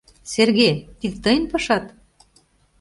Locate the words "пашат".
1.51-1.85